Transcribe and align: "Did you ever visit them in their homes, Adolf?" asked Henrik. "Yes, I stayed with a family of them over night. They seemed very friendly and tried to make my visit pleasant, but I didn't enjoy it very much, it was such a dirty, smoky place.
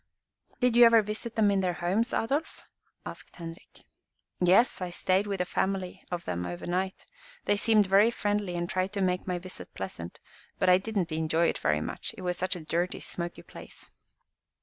"Did 0.59 0.75
you 0.75 0.83
ever 0.85 1.03
visit 1.03 1.35
them 1.35 1.51
in 1.51 1.59
their 1.59 1.73
homes, 1.73 2.11
Adolf?" 2.11 2.63
asked 3.05 3.35
Henrik. 3.35 3.81
"Yes, 4.39 4.81
I 4.81 4.89
stayed 4.89 5.27
with 5.27 5.39
a 5.39 5.45
family 5.45 6.03
of 6.09 6.25
them 6.25 6.43
over 6.43 6.65
night. 6.65 7.05
They 7.45 7.55
seemed 7.55 7.85
very 7.85 8.09
friendly 8.09 8.55
and 8.55 8.67
tried 8.67 8.93
to 8.93 9.01
make 9.01 9.27
my 9.27 9.37
visit 9.37 9.71
pleasant, 9.75 10.19
but 10.57 10.69
I 10.69 10.79
didn't 10.79 11.11
enjoy 11.11 11.49
it 11.49 11.59
very 11.59 11.81
much, 11.81 12.15
it 12.17 12.23
was 12.23 12.35
such 12.39 12.55
a 12.55 12.61
dirty, 12.65 12.99
smoky 12.99 13.43
place. 13.43 13.91